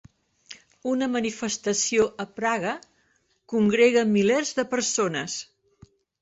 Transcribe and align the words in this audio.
Una 0.91 1.09
manifestació 1.15 2.07
a 2.23 2.25
Praga 2.39 2.71
congrega 3.55 4.07
milers 4.15 4.55
de 4.63 4.67
persones 4.73 5.39